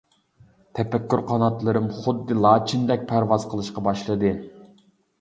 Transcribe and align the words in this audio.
تەپەككۇر 0.79 1.21
قاناتلىرىم 1.33 1.91
خۇددى 1.99 2.39
لاچىندەك 2.41 3.07
پەرۋاز 3.15 3.49
قىلىشقا 3.55 3.89
باشلىدى. 3.93 4.37